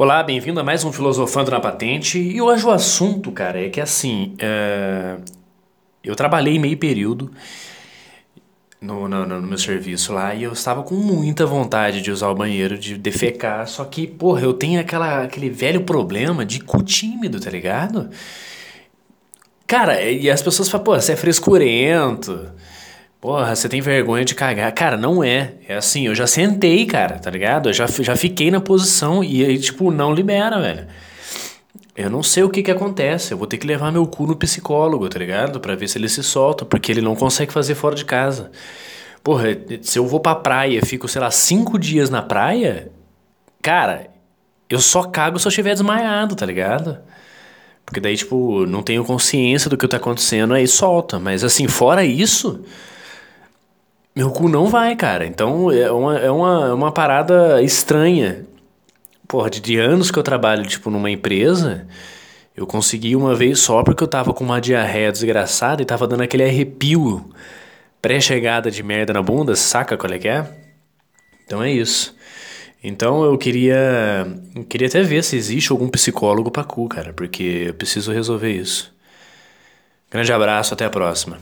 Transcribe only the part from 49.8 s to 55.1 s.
tá acontecendo, aí solta. Mas assim, fora isso. Meu cu não vai,